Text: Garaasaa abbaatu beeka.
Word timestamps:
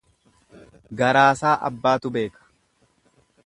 Garaasaa 1.01 1.53
abbaatu 1.69 2.13
beeka. 2.17 2.51